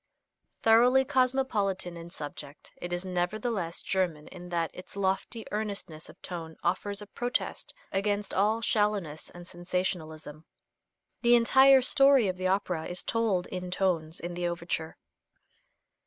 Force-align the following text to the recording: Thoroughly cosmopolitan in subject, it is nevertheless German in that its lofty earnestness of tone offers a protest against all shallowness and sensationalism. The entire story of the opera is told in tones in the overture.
Thoroughly 0.63 1.05
cosmopolitan 1.05 1.95
in 1.95 2.09
subject, 2.09 2.71
it 2.77 2.91
is 2.91 3.05
nevertheless 3.05 3.83
German 3.83 4.27
in 4.29 4.49
that 4.49 4.71
its 4.73 4.95
lofty 4.95 5.45
earnestness 5.51 6.09
of 6.09 6.19
tone 6.23 6.57
offers 6.63 7.03
a 7.03 7.05
protest 7.05 7.75
against 7.91 8.33
all 8.33 8.61
shallowness 8.61 9.29
and 9.29 9.47
sensationalism. 9.47 10.43
The 11.21 11.35
entire 11.35 11.83
story 11.83 12.27
of 12.27 12.37
the 12.37 12.47
opera 12.47 12.85
is 12.87 13.03
told 13.03 13.45
in 13.45 13.69
tones 13.69 14.19
in 14.19 14.33
the 14.33 14.47
overture. 14.47 14.97